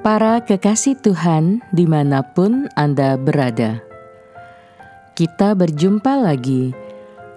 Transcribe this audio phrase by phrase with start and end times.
[0.00, 3.84] Para kekasih Tuhan, di mana pun Anda berada,
[5.12, 6.72] kita berjumpa lagi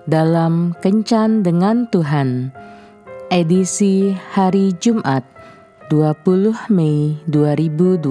[0.07, 2.55] dalam Kencan dengan Tuhan,
[3.27, 5.27] edisi hari Jumat
[5.91, 8.07] 20 Mei 2022.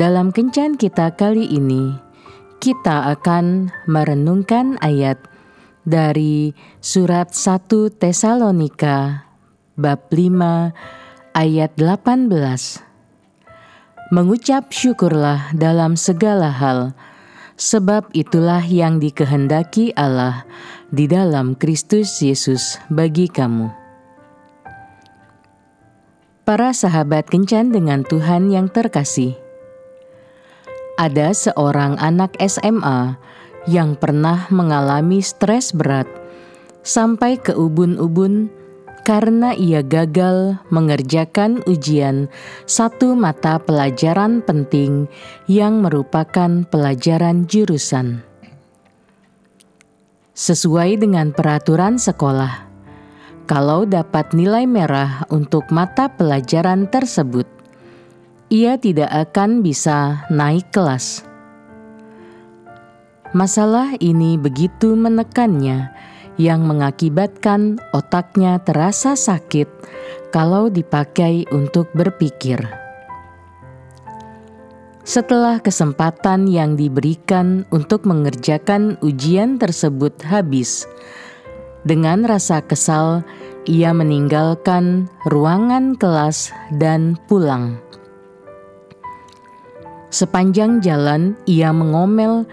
[0.00, 1.92] Dalam Kencan kita kali ini,
[2.56, 5.20] kita akan merenungkan ayat
[5.84, 7.68] dari surat 1
[8.00, 9.28] Tesalonika
[9.76, 11.06] bab 5
[11.36, 12.28] ayat 18.
[14.08, 16.96] Mengucap syukurlah dalam segala hal,
[17.60, 20.48] sebab itulah yang dikehendaki Allah
[20.88, 23.68] di dalam Kristus Yesus bagi kamu.
[26.48, 29.36] Para sahabat kencan dengan Tuhan yang terkasih,
[30.96, 33.20] ada seorang anak SMA
[33.68, 36.08] yang pernah mengalami stres berat
[36.80, 38.48] sampai ke ubun-ubun
[39.08, 42.28] karena ia gagal mengerjakan ujian
[42.68, 45.08] satu mata pelajaran penting
[45.48, 48.20] yang merupakan pelajaran jurusan.
[50.36, 52.68] Sesuai dengan peraturan sekolah,
[53.48, 57.48] kalau dapat nilai merah untuk mata pelajaran tersebut,
[58.52, 61.24] ia tidak akan bisa naik kelas.
[63.32, 65.96] Masalah ini begitu menekannya
[66.38, 69.66] yang mengakibatkan otaknya terasa sakit
[70.30, 72.62] kalau dipakai untuk berpikir.
[75.02, 80.84] Setelah kesempatan yang diberikan untuk mengerjakan ujian tersebut habis,
[81.82, 83.24] dengan rasa kesal
[83.64, 87.80] ia meninggalkan ruangan kelas dan pulang.
[90.08, 92.48] Sepanjang jalan, ia mengomel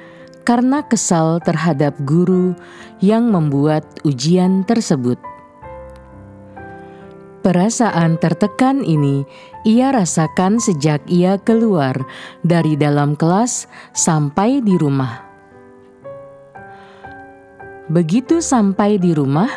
[0.45, 2.53] karena kesal terhadap guru
[3.01, 5.17] yang membuat ujian tersebut.
[7.41, 9.21] Perasaan tertekan ini
[9.65, 11.93] ia rasakan sejak ia keluar
[12.41, 15.21] dari dalam kelas sampai di rumah.
[17.85, 19.49] Begitu sampai di rumah,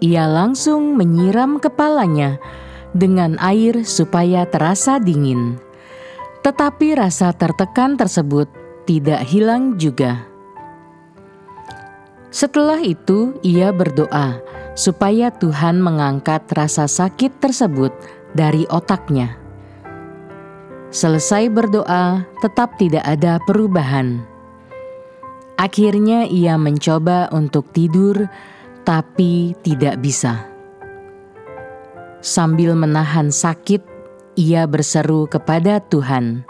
[0.00, 2.40] ia langsung menyiram kepalanya
[2.96, 5.60] dengan air supaya terasa dingin.
[6.40, 8.48] Tetapi rasa tertekan tersebut
[8.90, 10.26] tidak hilang juga.
[12.34, 14.42] Setelah itu, ia berdoa
[14.74, 17.94] supaya Tuhan mengangkat rasa sakit tersebut
[18.34, 19.38] dari otaknya.
[20.90, 24.26] Selesai berdoa, tetap tidak ada perubahan.
[25.54, 28.26] Akhirnya, ia mencoba untuk tidur,
[28.82, 30.50] tapi tidak bisa.
[32.26, 33.86] Sambil menahan sakit,
[34.34, 36.42] ia berseru kepada Tuhan,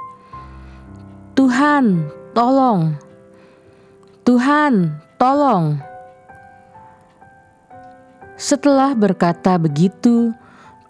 [1.36, 2.94] "Tuhan, tolong.
[4.22, 5.80] Tuhan, tolong.
[8.40, 10.32] Setelah berkata begitu,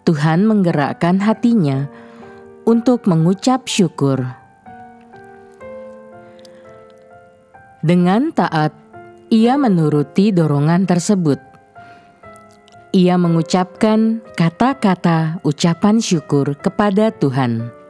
[0.07, 1.91] Tuhan menggerakkan hatinya
[2.63, 4.23] untuk mengucap syukur.
[7.81, 8.71] Dengan taat,
[9.33, 11.41] ia menuruti dorongan tersebut.
[12.93, 17.80] Ia mengucapkan kata-kata ucapan syukur kepada Tuhan.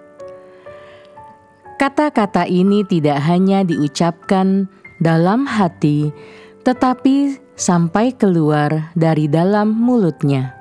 [1.81, 4.69] Kata-kata ini tidak hanya diucapkan
[5.01, 6.13] dalam hati,
[6.61, 10.53] tetapi sampai keluar dari dalam mulutnya.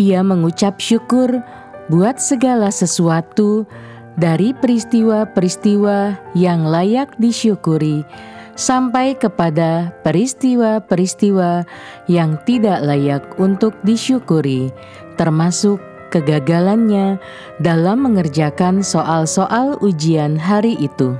[0.00, 1.44] Ia mengucap syukur
[1.92, 3.68] buat segala sesuatu
[4.16, 8.08] dari peristiwa-peristiwa yang layak disyukuri
[8.56, 11.68] sampai kepada peristiwa-peristiwa
[12.08, 14.72] yang tidak layak untuk disyukuri,
[15.20, 17.20] termasuk kegagalannya
[17.60, 21.16] dalam mengerjakan soal-soal ujian hari itu.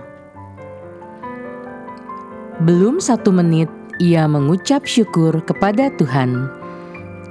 [2.65, 3.71] Belum satu menit,
[4.03, 6.51] ia mengucap syukur kepada Tuhan.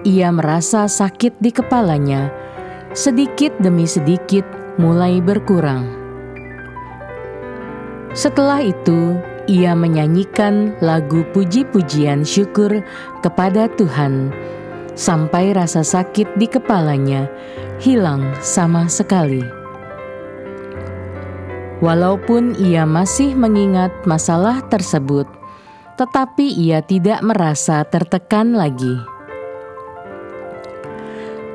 [0.08, 2.32] Ia merasa sakit di kepalanya,
[2.96, 4.48] sedikit demi sedikit
[4.80, 5.84] mulai berkurang.
[8.16, 12.84] Setelah itu, ia menyanyikan lagu puji-pujian syukur
[13.24, 14.32] kepada Tuhan
[14.98, 17.30] sampai rasa sakit di kepalanya
[17.78, 19.46] hilang sama sekali.
[21.78, 25.30] Walaupun ia masih mengingat masalah tersebut,
[26.02, 28.98] tetapi ia tidak merasa tertekan lagi.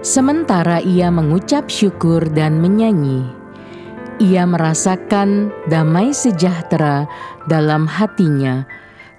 [0.03, 3.27] Sementara ia mengucap syukur dan menyanyi,
[4.23, 7.11] ia merasakan damai sejahtera
[7.50, 8.62] dalam hatinya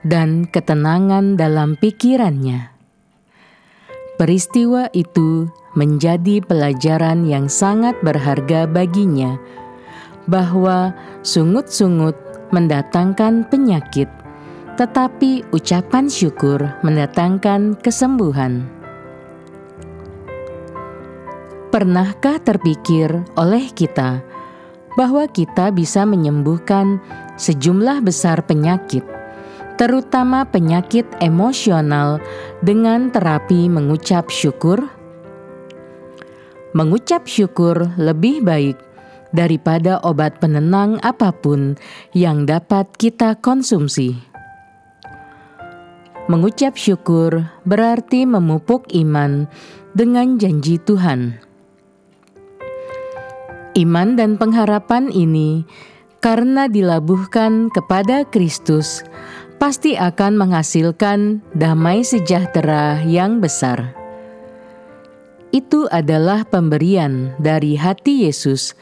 [0.08, 2.73] dan ketenangan dalam pikirannya.
[4.24, 9.36] Peristiwa itu menjadi pelajaran yang sangat berharga baginya,
[10.32, 10.96] bahwa
[11.28, 12.16] sungut-sungut
[12.56, 14.08] mendatangkan penyakit,
[14.80, 16.56] tetapi ucapan syukur
[16.88, 18.64] mendatangkan kesembuhan.
[21.68, 24.24] Pernahkah terpikir oleh kita
[24.96, 27.04] bahwa kita bisa menyembuhkan
[27.36, 29.04] sejumlah besar penyakit,
[29.76, 32.22] terutama penyakit emosional,
[32.62, 34.82] dengan terapi mengucap syukur?
[36.74, 38.78] Mengucap syukur lebih baik
[39.34, 41.78] daripada obat penenang apa pun
[42.14, 44.18] yang dapat kita konsumsi.
[46.32, 49.46] Mengucap syukur berarti memupuk iman
[49.92, 51.36] dengan janji Tuhan.
[53.74, 55.66] Iman dan pengharapan ini,
[56.24, 59.04] karena dilabuhkan kepada Kristus,
[59.62, 63.94] pasti akan menghasilkan damai sejahtera yang besar.
[65.54, 68.74] Itu adalah pemberian dari hati Yesus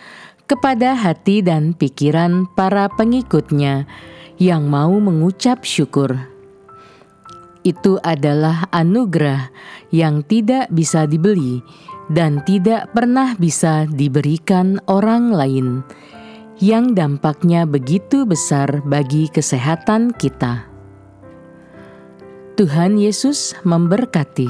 [0.47, 3.87] kepada hati dan pikiran para pengikutnya
[4.39, 6.15] yang mau mengucap syukur.
[7.61, 9.53] Itu adalah anugerah
[9.93, 11.61] yang tidak bisa dibeli
[12.11, 15.85] dan tidak pernah bisa diberikan orang lain,
[16.61, 20.69] yang dampaknya begitu besar bagi kesehatan kita.
[22.53, 24.45] Tuhan Yesus memberkati.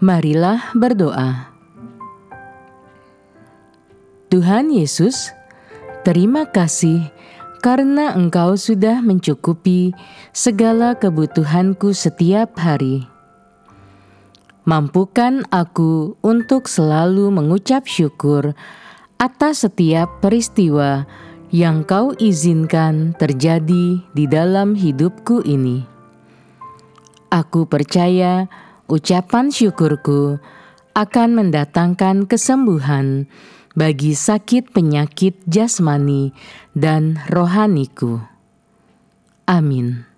[0.00, 1.52] Marilah berdoa.
[4.32, 5.36] Tuhan Yesus,
[6.00, 7.12] terima kasih
[7.60, 9.92] karena Engkau sudah mencukupi
[10.32, 13.04] segala kebutuhanku setiap hari.
[14.64, 18.56] Mampukan aku untuk selalu mengucap syukur
[19.20, 21.04] atas setiap peristiwa
[21.52, 25.84] yang Kau izinkan terjadi di dalam hidupku ini.
[27.28, 28.48] Aku percaya
[28.88, 30.40] ucapan syukurku
[30.96, 33.30] akan mendatangkan kesembuhan
[33.76, 36.34] bagi sakit penyakit jasmani
[36.74, 38.18] dan rohaniku.
[39.46, 40.09] Amin.